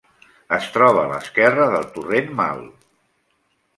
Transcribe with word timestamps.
Es 0.55 0.69
troba 0.77 1.03
a 1.03 1.11
l'esquerra 1.11 1.67
del 1.75 1.85
torrent 1.99 2.33
Mal. 2.41 2.65